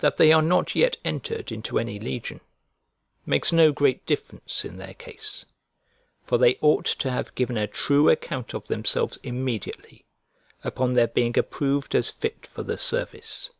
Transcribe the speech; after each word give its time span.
That 0.00 0.18
they 0.18 0.32
are 0.32 0.42
not 0.42 0.74
yet 0.74 0.98
entered 1.02 1.50
into 1.50 1.78
any 1.78 1.98
legion, 1.98 2.42
makes 3.24 3.52
no 3.52 3.72
great 3.72 4.04
difference 4.04 4.66
in 4.66 4.76
their 4.76 4.92
case; 4.92 5.46
for 6.22 6.36
they 6.36 6.56
ought 6.60 6.84
to 6.84 7.10
have 7.10 7.34
given 7.34 7.56
a 7.56 7.66
true 7.66 8.10
account 8.10 8.52
of 8.52 8.66
themselves 8.66 9.16
immediately, 9.22 10.04
upon 10.62 10.92
their 10.92 11.08
being 11.08 11.38
approved 11.38 11.94
as 11.94 12.10
fit 12.10 12.46
for 12.46 12.62
the 12.64 12.76
service. 12.76 13.50